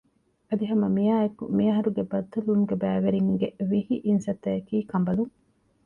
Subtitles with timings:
[0.49, 5.33] އަދި ހަމަ މިއާއެކު މި އަހަރުގެ ބައްދަލުވުމުގެ ބައިވެރިންގެ ވިހި އިންސައްތައަކީ ކަނބަލުން